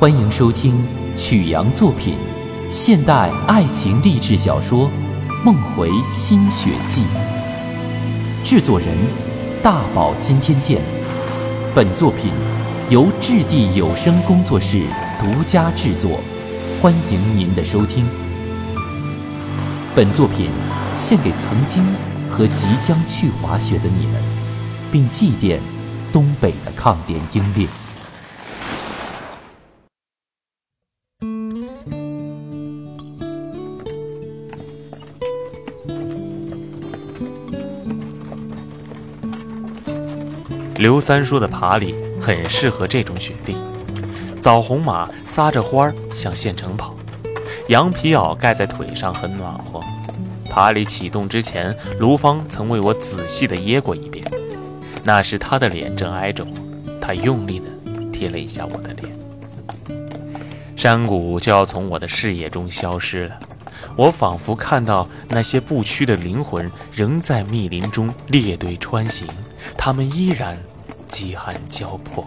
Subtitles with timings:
[0.00, 2.16] 欢迎收听曲阳作品
[2.70, 4.88] 现代爱情励志小说
[5.44, 7.02] 《梦回新雪季》，
[8.48, 8.86] 制作人
[9.60, 10.80] 大宝今天见。
[11.74, 12.30] 本作品
[12.88, 14.84] 由质地有声工作室
[15.18, 16.20] 独家制作，
[16.80, 18.06] 欢迎您的收听。
[19.96, 20.48] 本作品
[20.96, 21.84] 献给曾经
[22.30, 24.22] 和即将去滑雪的你们，
[24.92, 25.58] 并祭奠
[26.12, 27.66] 东北的抗联英烈。
[40.78, 43.56] 刘三叔的爬犁很适合这种雪地，
[44.40, 46.94] 枣红马撒着欢儿向县城跑，
[47.66, 49.80] 羊皮袄盖在腿上很暖和。
[50.48, 54.24] 爬犁启动之前，卢芳曾为我仔细地掖过一遍，
[55.02, 56.50] 那时他的脸正挨着我，
[57.00, 57.66] 他用力地
[58.12, 59.12] 贴了一下我的脸。
[60.76, 63.36] 山谷就要从我的视野中消失了，
[63.96, 69.26] 我仿佛看到那些不屈的灵魂仍在密林中列队穿行，
[69.76, 70.56] 他们依然。
[71.08, 72.24] 饥寒交迫。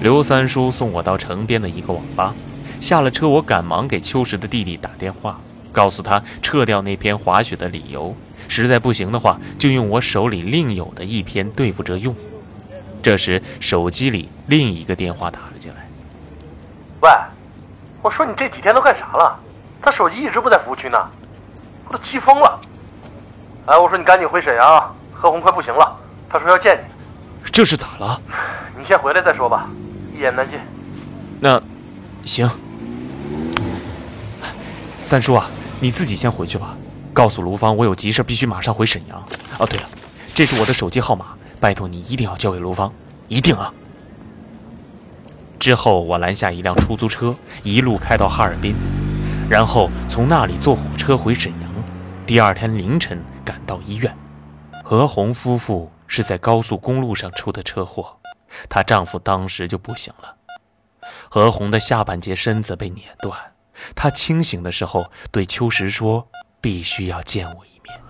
[0.00, 2.34] 刘三叔送我到城边的一个网吧，
[2.80, 5.40] 下了车，我赶忙给秋实的弟弟打电话，
[5.72, 8.14] 告诉他撤掉那篇滑雪的理由，
[8.48, 12.14] 实在不行的话，就用我手里另有的一篇对付着用。
[13.00, 15.88] 这时，手机里另一个电话打了进来。
[17.00, 17.10] 喂，
[18.02, 19.38] 我说你这几天都干啥了？
[19.80, 20.98] 他手机一直不在服务区呢。
[21.92, 22.60] 都气疯了！
[23.66, 25.96] 哎，我说你赶紧回沈阳啊，何红快不行了，
[26.28, 27.50] 他说要见你。
[27.52, 28.18] 这是咋了？
[28.78, 29.68] 你先回来再说吧，
[30.16, 30.58] 一言难尽。
[31.38, 31.62] 那，
[32.24, 32.50] 行。
[34.98, 36.74] 三叔啊，你自己先回去吧，
[37.12, 39.22] 告诉卢芳我有急事必须马上回沈阳。
[39.58, 39.84] 哦，对了，
[40.34, 41.26] 这是我的手机号码，
[41.60, 42.90] 拜托你一定要交给卢芳，
[43.28, 43.72] 一定啊。
[45.58, 48.74] 之后我拦下一辆出租车，一路开到哈尔滨，
[49.48, 51.61] 然后从那里坐火车回沈阳。
[52.32, 54.16] 第二天凌晨赶到医院，
[54.82, 58.18] 何红夫妇是在高速公路上出的车祸，
[58.70, 60.34] 她丈夫当时就不行了。
[61.28, 63.38] 何红的下半截身子被碾断，
[63.94, 66.26] 她清醒的时候对秋实说
[66.58, 68.00] ：“必须要见我一面。”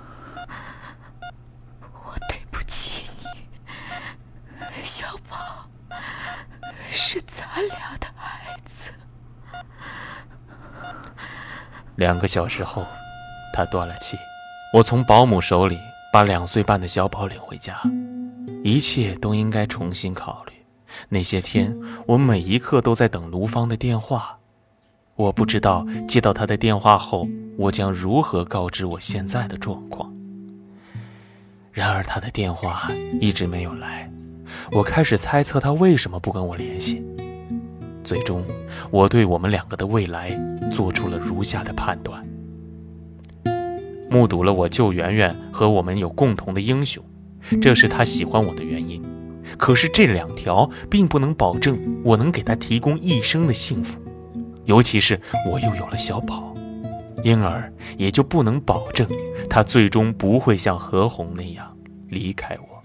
[2.04, 3.26] 我对不起你，
[4.84, 5.68] 小宝，
[6.92, 8.92] 是咱俩的孩子。
[11.96, 12.86] 两个小时后。
[13.52, 14.16] 他断了气，
[14.72, 15.78] 我从保姆手里
[16.12, 17.80] 把两岁半的小宝领回家，
[18.64, 20.52] 一切都应该重新考虑。
[21.08, 21.74] 那些天，
[22.06, 24.38] 我每一刻都在等卢芳的电话，
[25.16, 27.26] 我不知道接到他的电话后，
[27.56, 30.12] 我将如何告知我现在的状况。
[31.72, 32.90] 然而，他的电话
[33.20, 34.10] 一直没有来，
[34.70, 37.02] 我开始猜测他为什么不跟我联系。
[38.04, 38.44] 最终，
[38.90, 40.38] 我对我们两个的未来
[40.70, 42.22] 做出了如下的判断。
[44.12, 47.02] 目睹了我救圆圆和我们有共同的英雄，
[47.62, 49.02] 这是他喜欢我的原因。
[49.56, 53.98] 可是这两条并不能保证我能给他提供一生的幸福，
[54.66, 55.18] 尤其是
[55.50, 56.54] 我又有了小宝，
[57.24, 59.08] 因而也就不能保证
[59.48, 61.74] 他最终不会像何红那样
[62.08, 62.82] 离开我。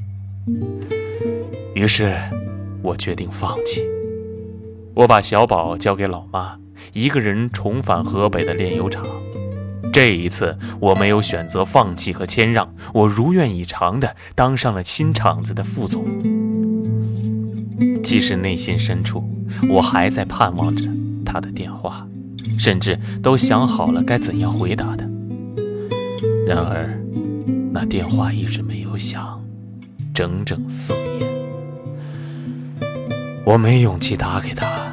[1.75, 2.15] 于是，
[2.81, 3.83] 我决定放弃。
[4.95, 6.57] 我把小宝交给老妈，
[6.93, 9.05] 一个人重返河北的炼油厂。
[9.97, 16.05] 这一次，我没有选择放弃和谦让，我如愿以偿地当上了新厂子的副总。
[18.03, 19.27] 即使内心深处，
[19.67, 20.87] 我还在盼望着
[21.25, 22.07] 他的电话，
[22.59, 25.03] 甚至都想好了该怎样回答他。
[26.45, 26.95] 然而，
[27.71, 29.43] 那电话一直没有响，
[30.13, 31.27] 整整四年，
[33.43, 34.86] 我没勇气打给他。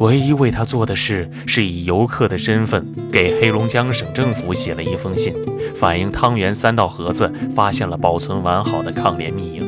[0.00, 5.34] 唯一为他做的事，是以游客的身份给黑龙江省政府写了一封信，
[5.74, 9.66] 反映汤圆三道盒子发现了保存完好的抗联密营。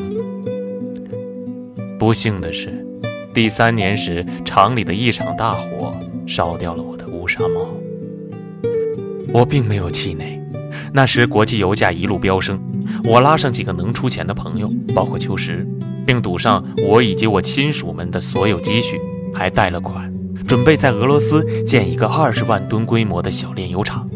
[1.99, 2.87] 不幸的是，
[3.35, 5.93] 第三年时厂里的一场大火
[6.27, 7.69] 烧掉了我的乌纱帽。
[9.33, 10.41] 我并没有气馁，
[10.93, 12.61] 那时国际油价一路飙升，
[13.05, 15.67] 我拉上几个能出钱的朋友，包括秋实，
[16.07, 19.01] 并赌上我以及我亲属们的所有积蓄，
[19.35, 20.09] 还贷了款。
[20.51, 24.11] 准备在俄罗斯建一个二十万吨规模的小炼油厂，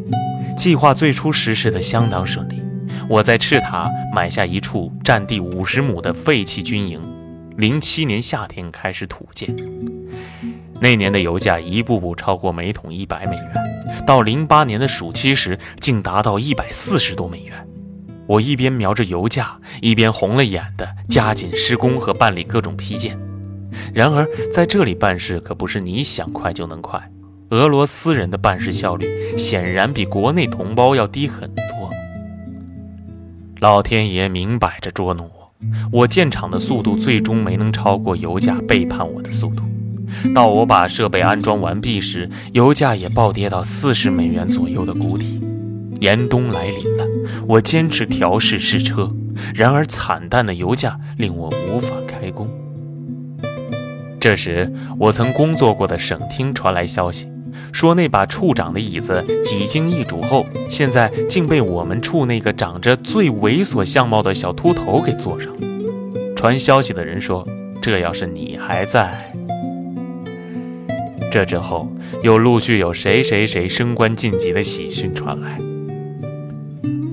[0.56, 2.60] 计划最初实施的相当顺利。
[3.08, 7.00] 我在赤塔买下一处占地五十亩的废弃军营，
[7.56, 9.48] 零七年夏天开始土建。
[10.80, 17.52] 那年的油价一步步超过每桶一百美元，到零八年的暑期时竟达到一百四十多美元。
[18.26, 23.16] 我一边瞄着油价，一边红了眼的加紧施工和办理各种批件。
[23.92, 27.10] 然而，在这里办事可不是你想快就能快。
[27.50, 29.06] 俄罗斯人的办事效率
[29.36, 31.90] 显然比国内同胞要低很多。
[33.60, 35.52] 老天爷明摆着捉弄我，
[35.92, 39.62] 我建厂的速度最终没能超过油价背叛我的速度。
[40.34, 45.40] 到我把设备安装完毕时，油价也暴跌到四十美元左右的谷底。
[46.00, 47.06] 严冬来临了，
[47.46, 49.10] 我坚持调试试车，
[49.54, 52.48] 然而惨淡的油价令我无法开工。
[54.24, 57.28] 这时，我曾工作过的省厅传来消息，
[57.72, 65.60] 说那把处长的椅子几经易主后，现在竟被我们处那个长着最猥琐相貌的小秃头给坐上了。
[66.34, 67.46] 传消息的人说
[67.82, 69.30] ：“这要是你还在……”
[71.30, 71.86] 这之后，
[72.22, 75.58] 又陆续有谁谁谁升官晋级的喜讯传来。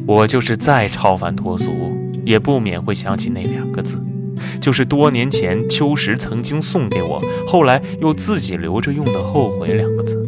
[0.07, 1.74] 我就是再超凡脱俗，
[2.24, 4.02] 也不免会想起那两个字。
[4.60, 10.24] 就是多年前秋实曾经送给我，后来又自己留着用的“后悔”两个字。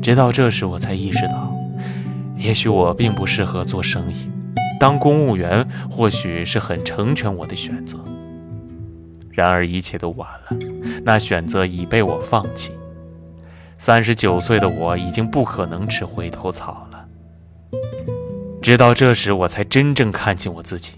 [0.00, 1.54] 直到这时，我才意识到，
[2.36, 4.28] 也许我并不适合做生意，
[4.80, 7.98] 当公务员或许是很成全我的选择。
[9.30, 10.58] 然而一切都晚了，
[11.04, 12.72] 那选择已被我放弃。
[13.78, 17.04] 三十九岁的我已经不可能吃回头草了。
[18.60, 20.92] 直到这时，我才真正看清我自己。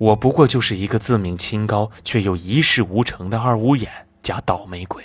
[0.00, 3.90] 我不过就是一个自命清高却又一事无成的二五眼
[4.22, 5.04] 加倒霉鬼。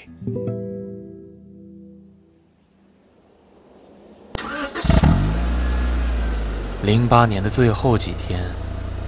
[6.83, 8.41] 零八年的最后几天，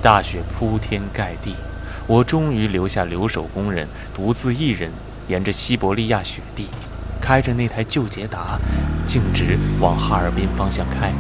[0.02, 1.56] 大雪铺天盖地，
[2.06, 4.92] 我终于留下留守工人，独自一人
[5.30, 6.68] 沿着西伯利亚雪地，
[7.22, 8.60] 开着那台旧捷达，
[9.06, 11.14] 径直往哈尔滨方向开。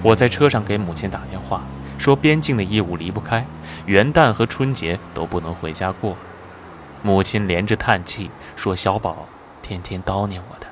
[0.00, 1.64] 我在车上给母亲打电话。
[1.98, 3.44] 说边境的业务离不开，
[3.84, 6.16] 元旦和春节都不能回家过。
[7.02, 9.26] 母亲连着叹气说：“小宝
[9.60, 10.66] 天天叨念我的。”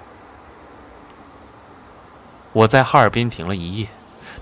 [2.53, 3.89] 我在哈尔滨停了一夜，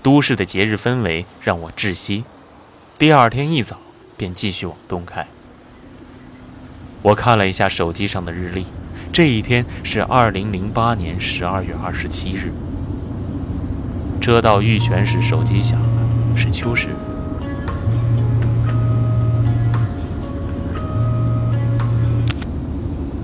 [0.01, 2.23] 都市的节日氛围让我窒息。
[2.97, 3.77] 第二天一早
[4.15, 5.27] 便继续往东开。
[7.01, 8.65] 我看了一下手机上的日历，
[9.11, 12.53] 这一天是二零零八年十二月二十七日。
[14.21, 16.04] 车到玉泉时，手机响了。
[16.35, 16.89] 是秋实。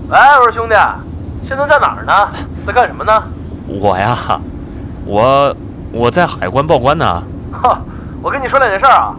[0.09, 0.75] 喂，我说兄弟，
[1.47, 2.29] 现在在哪儿呢？
[2.65, 3.23] 在干什么呢？
[3.67, 4.15] 我呀，
[5.05, 5.55] 我
[5.91, 7.23] 我在海关报关呢。
[7.51, 7.79] 哈，
[8.21, 9.15] 我跟你说两件事啊。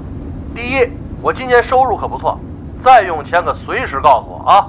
[0.54, 0.86] 第一，
[1.22, 2.38] 我今年收入可不错，
[2.84, 4.68] 再用钱可随时告诉我啊。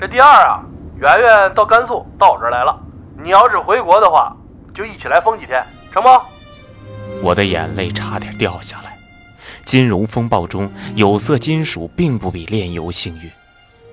[0.00, 0.60] 这第二啊，
[0.98, 2.76] 圆圆到甘肃到我这儿来了，
[3.22, 4.34] 你要是回国的话，
[4.74, 5.62] 就一起来疯几天，
[5.92, 6.08] 成不？
[7.22, 8.98] 我的眼泪差点掉下来。
[9.64, 13.30] 金融风暴中，有色金属并不比炼油幸运。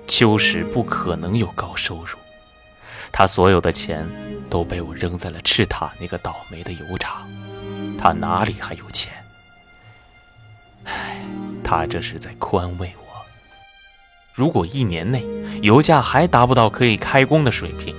[0.06, 2.18] 秋实不可能有高收入，
[3.10, 4.06] 他所有的钱
[4.50, 7.26] 都被我扔在了赤塔那个倒霉的油厂，
[7.98, 9.12] 他哪里还有钱？
[10.84, 11.24] 唉，
[11.64, 13.02] 他这是在宽慰我。
[14.34, 15.24] 如果一年内
[15.62, 17.94] 油价还达不到可以开工的水平，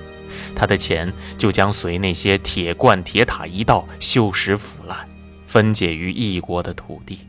[0.54, 5.08] 他的钱就将随那些铁罐铁塔一道锈蚀腐烂。
[5.54, 7.20] 分解于异国的土地。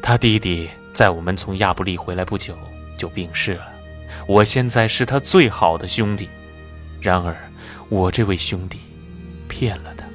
[0.00, 2.56] 他弟弟在我们从亚布力回来不久
[2.96, 3.72] 就病逝了，
[4.28, 6.28] 我现在是他最好的兄弟，
[7.00, 7.36] 然而
[7.88, 8.78] 我这位兄弟
[9.48, 10.06] 骗了他，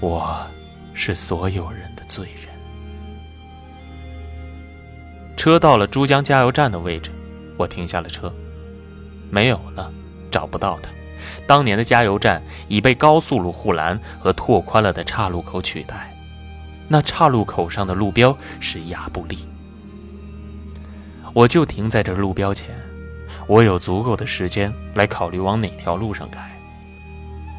[0.00, 0.50] 我
[0.94, 2.48] 是所有人的罪人。
[5.36, 7.10] 车到了珠江加油站的位置，
[7.58, 8.32] 我停下了车，
[9.30, 9.92] 没有了，
[10.30, 10.88] 找不到他。
[11.46, 16.14] 当年的加油站已被高速路护栏和拓宽了的岔路口取代，
[16.88, 19.38] 那岔路口上的路标是亚布力。
[21.32, 22.68] 我就停在这路标前，
[23.46, 26.40] 我有足够的时间来考虑往哪条路上开。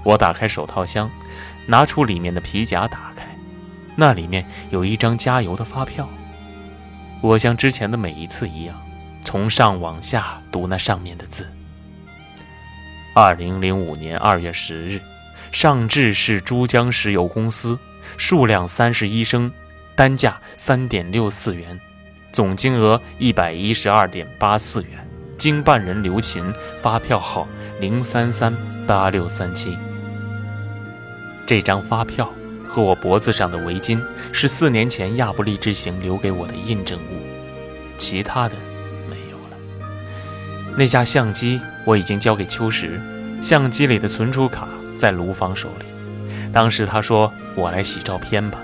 [0.03, 1.09] 我打开手套箱，
[1.67, 3.25] 拿出里面的皮夹，打开，
[3.95, 6.09] 那里面有一张加油的发票。
[7.21, 8.75] 我像之前的每一次一样，
[9.23, 11.47] 从上往下读那上面的字。
[13.13, 15.01] 二零零五年二月十日，
[15.51, 17.77] 上至市珠江石油公司，
[18.15, 19.51] 数量三十一升，
[19.95, 21.77] 单价三点六四元，
[22.31, 25.05] 总金额一百一十二点八四元，
[25.37, 27.45] 经办人刘琴，发票号
[27.81, 28.55] 零三三
[28.87, 29.77] 八六三七。
[31.45, 32.31] 这张发票
[32.65, 34.01] 和我脖子上的围巾
[34.31, 37.19] 是四年前亚布力之行留给我的印证物，
[37.97, 38.55] 其他的
[39.09, 39.57] 没有了。
[40.77, 41.59] 那架相机。
[41.85, 42.99] 我已经交给秋实，
[43.41, 45.85] 相机里的存储卡在卢芳手里。
[46.53, 48.59] 当时他说：“我来洗照片吧，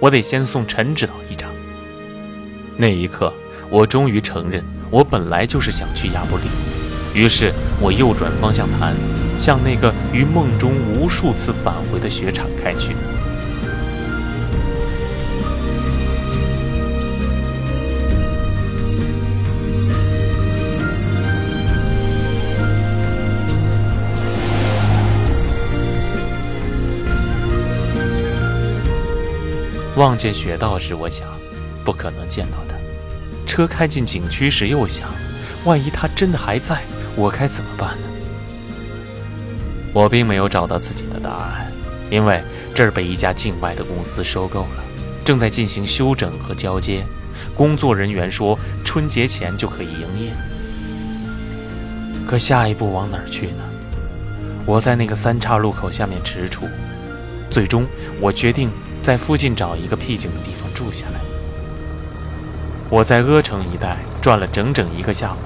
[0.00, 1.50] 我得先送陈指导一张。”
[2.78, 3.32] 那一刻，
[3.68, 6.44] 我终于承认，我本来就是想去亚布力。
[7.14, 8.94] 于是我右转方向盘，
[9.38, 12.94] 向那个于梦中无数次返回的雪场开去。
[29.96, 31.26] 望见雪道时，我想，
[31.82, 32.76] 不可能见到他。
[33.46, 35.08] 车开进景区时，又想，
[35.64, 36.82] 万一他真的还在，
[37.14, 38.06] 我该怎么办呢？
[39.94, 41.72] 我并没有找到自己的答案，
[42.10, 42.42] 因为
[42.74, 44.84] 这儿被一家境外的公司收购了，
[45.24, 47.02] 正在进行修整和交接。
[47.54, 50.30] 工作人员说，春节前就可以营业。
[52.26, 53.62] 可下一步往哪儿去呢？
[54.66, 56.68] 我在那个三岔路口下面踟蹰，
[57.48, 57.86] 最终
[58.20, 58.70] 我决定。
[59.06, 61.20] 在附近找一个僻静的地方住下来。
[62.90, 65.38] 我在阿城一带转了整整一个下午，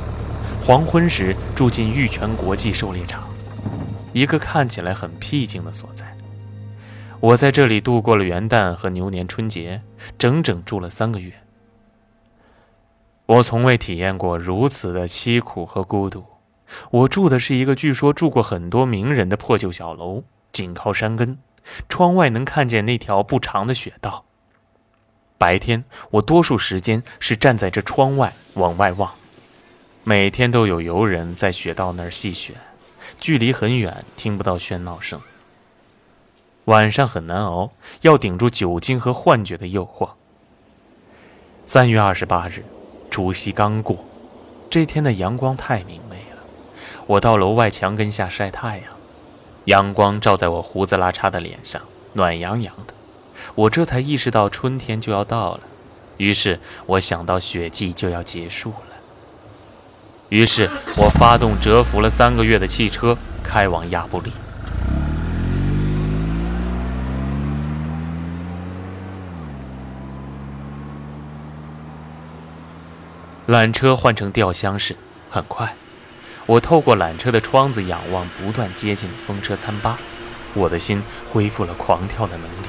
[0.65, 3.29] 黄昏时住进玉泉国际狩猎场，
[4.15, 6.17] 一个看起来很僻静的所在。
[7.21, 9.83] 我在这里度过了元旦和牛年春节，
[10.17, 11.31] 整整住了三个月。
[13.27, 16.25] 我从未体验过如此的凄苦和孤独。
[16.91, 21.37] 我住的是一个据说住过很多名人的破旧小楼，紧靠山根。
[21.89, 24.25] 窗外能看见那条不长的雪道。
[25.39, 29.15] 白天，我多数时间是站在这窗外往外望。
[30.05, 32.55] 每天都有游人在雪道那儿戏雪，
[33.19, 35.21] 距离很远，听不到喧闹声。
[36.67, 37.71] 晚上很难熬，
[38.03, 40.11] 要顶住酒精和幻觉的诱惑。
[41.65, 42.65] 三月二十八日，
[43.11, 44.05] 除夕刚过，
[44.69, 46.43] 这天的阳光太明媚了。
[47.07, 49.00] 我到楼外墙根下晒太阳。
[49.71, 51.81] 阳光照在我胡子拉碴的脸上，
[52.15, 52.95] 暖洋洋的。
[53.55, 55.61] 我这才意识到春天就要到了，
[56.17, 58.97] 于是我想到雪季就要结束了。
[60.29, 64.33] 于是我发动蛰伏了三个月的汽车，开往亚布力。
[73.47, 74.97] 缆车换成吊箱式，
[75.31, 75.77] 很快。
[76.51, 80.01] 我透过缆车的窗子仰望不断接近风车餐吧，
[80.53, 82.67] 我的心恢复了狂跳的能力。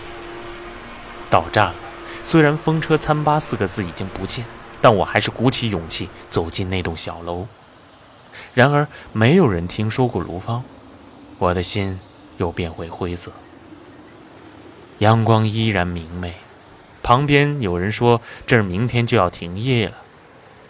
[1.32, 1.76] 到站了，
[2.24, 4.46] 虽然“风车餐吧”四个字已经不见，
[4.84, 7.48] 但我还是鼓起勇气走进那栋小楼。
[8.54, 10.64] 然而，没有人听说过卢芳，
[11.40, 12.00] 我的心
[12.38, 13.32] 又变回灰色。
[15.00, 16.36] 阳光依然明媚，
[17.02, 19.98] 旁边有人说这儿明天就要停业了。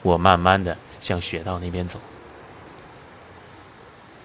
[0.01, 1.99] 我慢慢的向雪道那边走。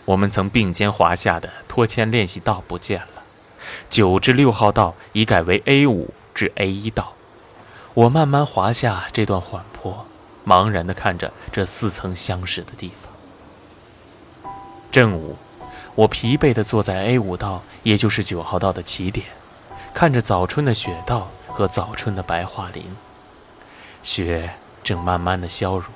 [0.06, 3.22] 我们曾并肩滑下的拖铅练习道不见了，
[3.90, 7.12] 九至六号道已改为 A 五至 A 一道。
[7.92, 10.06] 我慢慢滑下这段缓坡，
[10.46, 14.52] 茫然地看着这似曾相识的地方。
[14.92, 15.36] 正午，
[15.96, 19.26] 我疲惫地坐在 A 五道，也就是九号道的起点，
[19.92, 22.94] 看着早春的雪道和早春的白桦林。
[24.04, 24.50] 雪
[24.84, 25.86] 正慢慢地消融，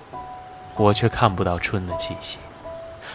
[0.75, 2.39] 我却看不到春的气息。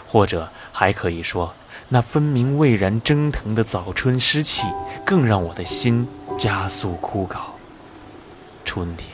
[0.08, 1.54] 或者还可以说，
[1.88, 4.68] 那分明蔚然蒸腾的早春湿气，
[5.06, 6.06] 更让我的心
[6.38, 7.38] 加速枯槁。
[8.66, 9.10] 春天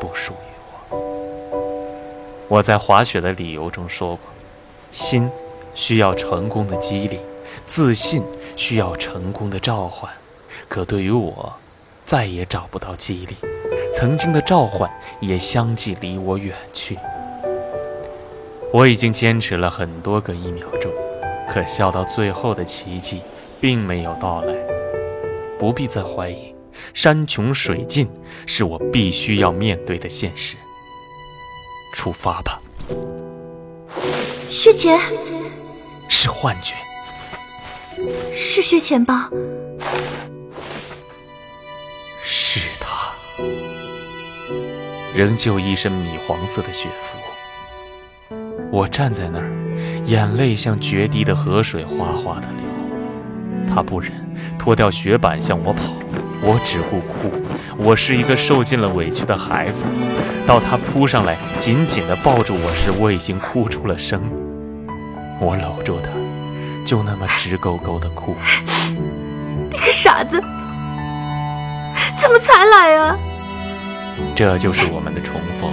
[0.00, 0.48] 不属于
[0.88, 2.46] 我。
[2.48, 4.24] 我在滑雪的理由中说过，
[4.90, 5.30] 心
[5.74, 7.20] 需要成功的激励，
[7.66, 8.22] 自信
[8.56, 10.10] 需要成功的召唤。
[10.70, 11.52] 可对于我，
[12.06, 13.36] 再也找不到激励，
[13.92, 16.98] 曾经的召唤也相继离我远去。
[18.72, 20.90] 我已经坚持了很多个一秒钟，
[21.50, 23.20] 可笑到最后的奇迹
[23.60, 24.54] 并没有到来。
[25.58, 26.54] 不必再怀疑，
[26.94, 28.08] 山穷水尽
[28.46, 30.56] 是我必须要面对的现实。
[31.94, 32.60] 出发吧。
[34.50, 34.98] 薛钱，
[36.08, 36.74] 是幻觉。
[38.34, 39.28] 是薛钱吧？
[42.24, 43.12] 是他，
[45.14, 47.21] 仍旧一身米黄色的雪服。
[48.72, 49.52] 我站在那儿，
[50.06, 53.68] 眼泪像决堤的河水哗哗的流。
[53.68, 54.10] 他不忍，
[54.58, 55.82] 脱掉雪板向我跑，
[56.40, 57.30] 我只顾哭。
[57.76, 59.84] 我是一个受尽了委屈的孩子。
[60.46, 64.22] 到他扑上来，紧紧地抱住我时，我已经哭出了声。
[65.38, 66.08] 我搂住他，
[66.86, 68.34] 就那么直勾勾地哭。
[69.70, 70.42] 你个傻子，
[72.18, 73.18] 怎么才来啊？
[74.34, 75.70] 这就是我们的重逢，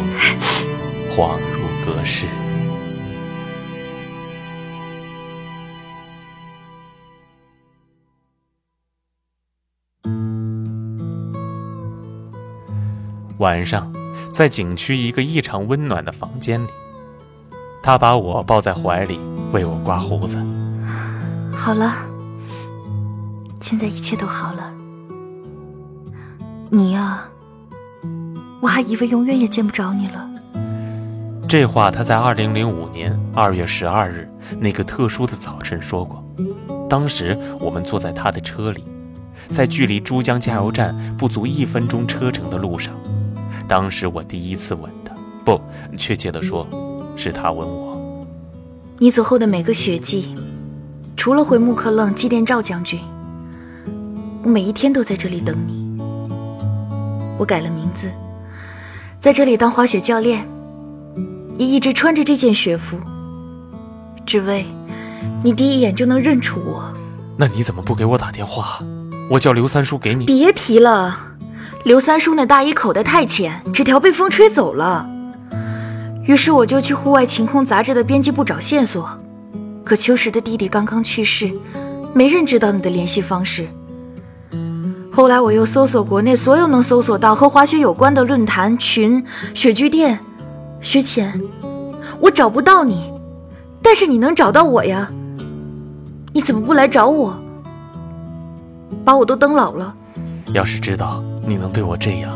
[1.15, 2.25] 恍如隔世。
[13.39, 13.89] 晚上，
[14.33, 16.67] 在景区一个异常温暖的房间里，
[17.81, 19.17] 他把我抱在怀里，
[19.53, 20.37] 为我刮胡子。
[21.53, 21.95] 好了，
[23.61, 24.73] 现在一切都好了。
[26.69, 27.29] 你呀，
[28.59, 30.29] 我还以为永远也见不着你了。
[31.47, 34.29] 这话他在二零零五年二月十二日
[34.59, 36.21] 那个特殊的早晨说过。
[36.89, 38.83] 当时我们坐在他的车里，
[39.49, 42.93] 在距离珠江加油站不足一分钟车程的路上。
[43.69, 45.13] 当时我第一次吻他，
[45.45, 45.61] 不，
[45.95, 46.67] 确切的说，
[47.15, 48.25] 是他吻我。
[48.97, 50.35] 你走后的每个雪季，
[51.15, 52.99] 除了回木克楞祭奠赵将军，
[54.43, 56.01] 我每一天都在这里等你。
[57.37, 58.09] 我改了名字，
[59.19, 60.43] 在这里当滑雪教练，
[61.55, 62.97] 也一直穿着这件雪服，
[64.25, 64.65] 只为
[65.43, 66.91] 你第一眼就能认出我。
[67.37, 68.83] 那你怎么不给我打电话？
[69.29, 70.25] 我叫刘三叔给你。
[70.25, 71.28] 别提了，
[71.85, 75.09] 刘三叔那大衣口袋太浅，纸条被风吹走了。
[76.25, 79.09] 于是我就去户外晴空杂志的编辑部找线索，
[79.83, 81.49] 可秋实的弟弟刚刚去世，
[82.13, 83.67] 没人知道你的联系方式。
[85.11, 90.19] 后来我又搜索国内所有能搜索到和滑雪有关的论坛群、雪具店、
[90.81, 91.41] 雪浅，
[92.19, 93.11] 我找不到你，
[93.81, 95.09] 但是你能找到我呀？
[96.33, 97.39] 你怎么不来找我？
[99.03, 99.95] 把我都蹬老了。
[100.53, 102.31] 要是知道你能对我这样，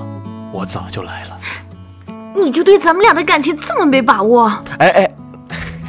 [0.52, 1.40] 我早就来了。
[2.34, 4.48] 你就对咱们俩的感情这么没把握？
[4.80, 5.12] 哎哎，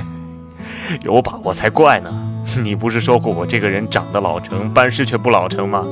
[1.01, 2.11] 有把握才怪呢！
[2.63, 5.87] 你不是说过我这个人长得老成，办事却不老成吗？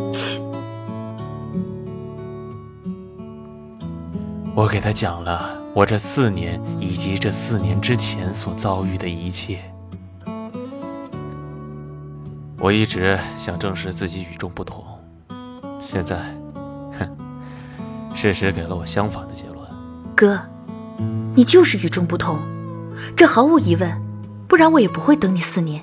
[4.55, 9.59] 我给他讲了我这四年以及这四年之前所遭遇的一切。
[12.59, 14.85] 我一直想证实自己与众不同，
[15.81, 16.42] 现在，哼，
[18.15, 19.59] 事实给了我相反的结论。
[20.15, 20.39] 哥，
[21.35, 22.39] 你就是与众不同，
[23.17, 23.91] 这毫无疑问，
[24.47, 25.83] 不然我也不会等你四年。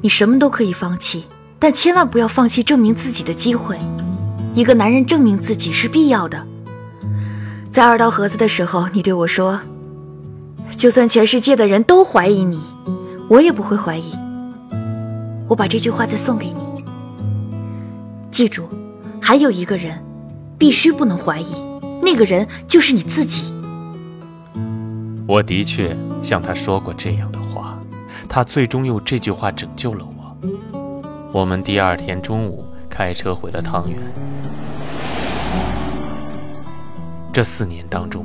[0.00, 1.24] 你什么都可以放弃，
[1.58, 3.78] 但千万不要放弃证明自己的机会。
[4.54, 6.46] 一个男人证明自己是必要的。
[7.70, 9.60] 在二道河子的时候，你对我说
[10.78, 12.58] ：“就算全世界的人都怀疑你，
[13.28, 14.14] 我也不会怀疑。”
[15.46, 16.84] 我把这句话再送给你。
[18.30, 18.64] 记住，
[19.20, 20.02] 还有一个人，
[20.58, 21.54] 必须不能怀疑，
[22.02, 23.52] 那个人就是你自己。
[25.26, 27.78] 我的确向他说过这样的话，
[28.28, 30.36] 他最终用这句话拯救了我。
[31.32, 33.98] 我们第二天中午开车回了汤原。
[37.32, 38.24] 这四年当中，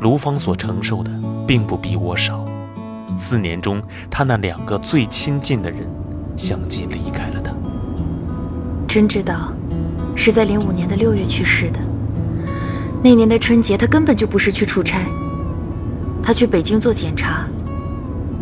[0.00, 1.12] 卢芳所承受的
[1.46, 2.44] 并不比我少。
[3.16, 5.86] 四年中，他那两个最亲近的人
[6.36, 7.52] 相继离开了他。
[8.88, 9.52] 真知道，
[10.18, 11.78] 是在零五年的六月去世的。
[13.00, 15.06] 那年的春节，他根本就不是去出差，
[16.20, 17.46] 他去北京做检查，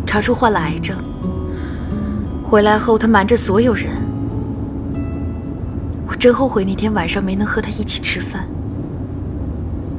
[0.03, 0.97] 查出患了癌症。
[2.43, 3.91] 回来后，他瞒着所有人。
[6.07, 8.47] 我真后悔那天晚上没能和他一起吃饭。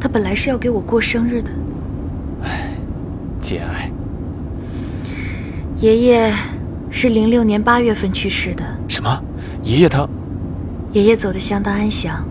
[0.00, 1.50] 他本来是要给我过生日的，
[2.42, 2.70] 唉，
[3.38, 3.88] 节哀。
[5.76, 6.34] 爷爷
[6.90, 8.64] 是零六年八月份去世的。
[8.88, 9.22] 什么？
[9.62, 10.08] 爷爷他？
[10.92, 12.24] 爷爷走得相当安详，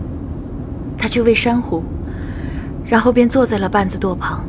[0.96, 1.82] 他去喂珊瑚，
[2.86, 4.44] 然后便坐在了半子垛旁。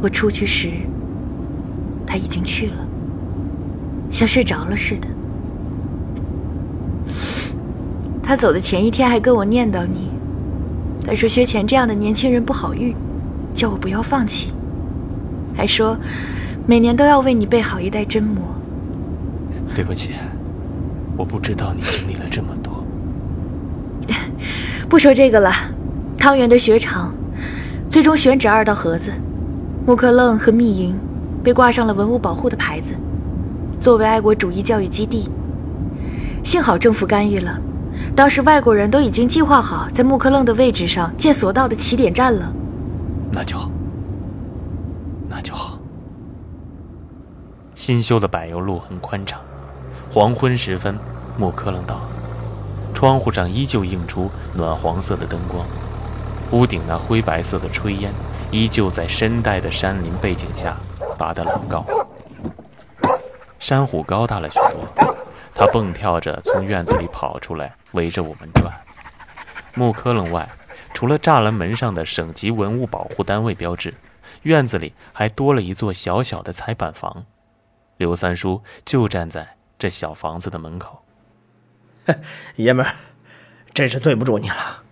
[0.00, 0.70] 我出去时，
[2.06, 2.86] 他已经去了，
[4.10, 5.08] 像睡着了似的。
[8.22, 10.10] 他走的前一天还跟我念叨你。
[11.06, 12.92] 他说：“薛钱这样的年轻人不好遇，
[13.54, 14.50] 叫我不要放弃。
[15.54, 15.96] 还说，
[16.66, 18.42] 每年都要为你备好一袋针蘑。”
[19.72, 20.14] 对不起，
[21.16, 22.75] 我不知道你经历了这么多。
[24.88, 25.50] 不说这个了，
[26.16, 27.12] 汤圆的雪场
[27.90, 29.10] 最终选址二道河子，
[29.84, 30.96] 木克楞和密营
[31.42, 32.92] 被挂上了文物保护的牌子，
[33.80, 35.28] 作为爱国主义教育基地。
[36.44, 37.60] 幸好政府干预了。
[38.14, 42.52] 当时外国人都已经计划好在木克楞的位置上建索道的起点站了。
[43.32, 43.68] 那就好，
[45.28, 45.78] 那就好。
[47.74, 49.40] 新修的柏油路很宽敞。
[50.10, 50.96] 黄昏时分，
[51.36, 52.00] 木克楞到，
[52.96, 55.66] 窗户上依旧映出暖黄色的灯光，
[56.50, 58.10] 屋顶那灰白色的炊烟
[58.50, 60.74] 依旧在深带的山林背景下
[61.18, 61.84] 拔得老高。
[63.60, 64.88] 山虎高大了许多。
[65.54, 68.72] 它蹦跳着从院子里跑出来，围着我们转。
[69.74, 70.48] 木磕楞外，
[70.94, 73.92] 除了栅栏门上的省级文物保护单位标志，
[74.42, 77.26] 院子里还多了一座小小的彩板房。
[77.98, 79.46] 刘三叔就站在
[79.78, 81.02] 这小房子的门口。
[82.56, 82.94] 爷们儿，
[83.74, 84.82] 真是对不住你了。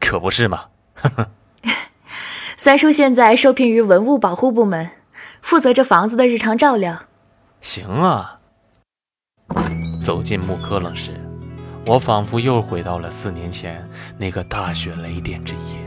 [0.00, 0.66] 可不是嘛！
[2.58, 4.90] 三叔现在受聘于文物保护部门，
[5.40, 7.04] 负责这房子的日常照料。
[7.60, 8.38] 行啊。
[10.02, 11.12] 走进木科冷时，
[11.86, 13.88] 我仿佛又回到了四年前
[14.18, 15.80] 那个大雪雷电之夜。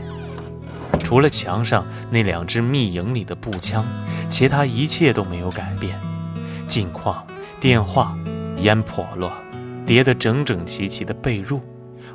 [0.98, 3.86] 除了墙上那两只密营里的步枪，
[4.28, 5.98] 其他一切都没有改变。
[6.66, 7.24] 近况、
[7.60, 8.16] 电话、
[8.56, 9.30] 烟笸箩、
[9.86, 11.60] 叠得整整齐齐的被褥，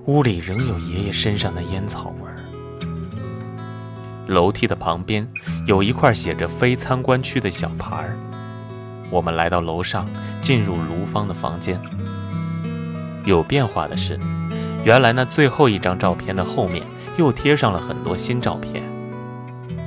[0.05, 2.35] 屋里仍有爷爷身上的烟草味儿。
[4.27, 5.25] 楼梯的旁边
[5.65, 8.17] 有一块写着“非参观区”的小牌儿。
[9.09, 10.05] 我们来到楼上，
[10.41, 11.79] 进入卢芳的房间。
[13.25, 14.19] 有变化的是，
[14.83, 16.83] 原来那最后一张照片的后面
[17.17, 18.83] 又贴上了很多新照片，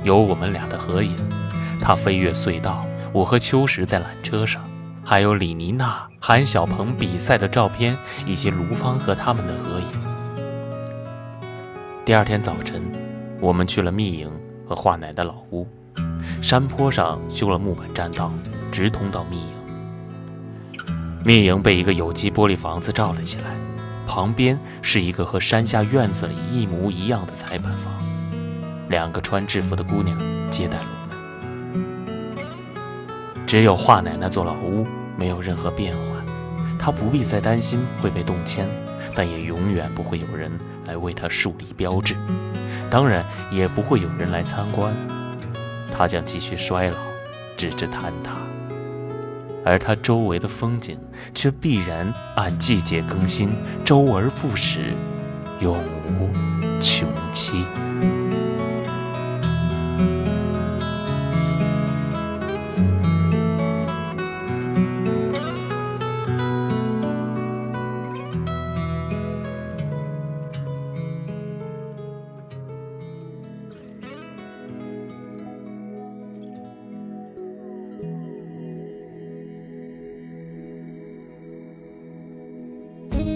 [0.03, 1.15] 有我们俩的合影，
[1.79, 4.63] 他飞越隧道，我和秋实在缆车上，
[5.07, 9.85] 还有李妮娜、韩小鹏比赛的照片，以及卢芳和他们的合影。
[12.03, 12.81] 第二天早晨，
[13.39, 14.27] 我们去了密营
[14.67, 15.67] 和华奶的老屋，
[16.41, 18.31] 山坡上修了木板栈道，
[18.71, 19.53] 直通到密营。
[21.23, 23.55] 密营被一个有机玻璃房子罩了起来，
[24.07, 27.93] 旁边是一个和山下院子里一模一样的裁判房，
[28.89, 30.17] 两个穿制服的姑娘
[30.49, 31.04] 接待了我。
[33.45, 36.03] 只有华奶奶做老屋没有任何变化，
[36.79, 38.67] 她不必再担心会被动迁，
[39.15, 40.51] 但也永远不会有人
[40.85, 42.15] 来为她树立标志，
[42.89, 44.91] 当然也不会有人来参观，
[45.93, 46.97] 她将继续衰老，
[47.55, 48.35] 直至坍塌。
[49.63, 50.99] 而它周围的风景
[51.33, 53.49] 却必然按季节更新，
[53.85, 54.91] 周而不始，
[55.59, 55.77] 永
[56.19, 56.29] 无
[56.81, 57.63] 穷期。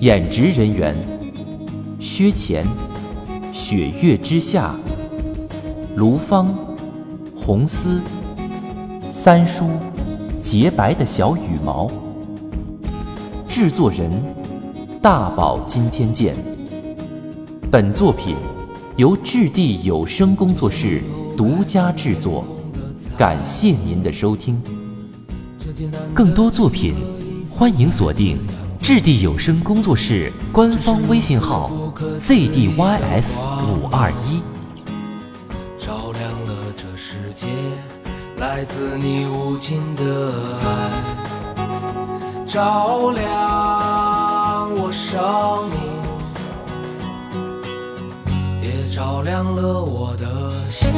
[0.09, 0.95] 演职人员：
[1.99, 2.65] 薛前，
[3.53, 4.73] 雪月之下；
[5.95, 6.51] 卢芳，
[7.35, 8.01] 红丝；
[9.11, 9.65] 三叔，
[10.41, 11.91] 洁白的小羽毛。
[13.47, 14.11] 制作人：
[14.99, 16.35] 大宝今天见。
[17.69, 18.35] 本作品
[18.97, 21.03] 由质地有声工作室
[21.37, 22.43] 独家制作，
[23.15, 24.59] 感谢您的收听。
[26.15, 26.95] 更多作品，
[27.47, 28.39] 欢迎锁定。
[28.89, 31.69] 质地有声工作室官方微信号
[32.19, 34.41] ：zdys 五二一。
[35.77, 37.45] 照亮了这世界，
[38.37, 40.33] 来自你无尽的
[40.65, 40.89] 爱，
[42.47, 45.77] 照亮我生命，
[48.63, 50.89] 也照亮了我的心。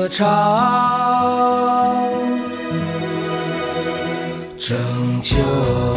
[0.00, 0.26] 歌唱
[4.56, 5.89] 拯救。